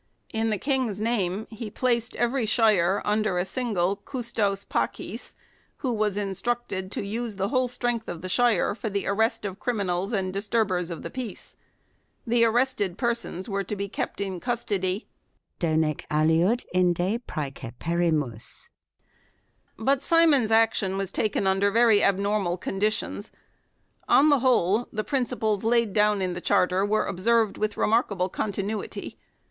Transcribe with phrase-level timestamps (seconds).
[0.33, 5.35] In the King's name he placed every shire under a single "custos pads,"
[5.77, 9.59] who was instructed to use the whole strength of the shire for the arrest of
[9.59, 11.55] criminals and disturbers of the peace;
[12.25, 15.07] the arrested persons were to be kept in custody"
[15.61, 18.69] donee aliud inde praeceperimus".
[19.77, 23.31] l But Simon's action was taken under very abnormal conditions.
[24.09, 27.85] On the whole, the princi ples laid down in the Charter were observed with re
[27.85, 29.19] markable continuity.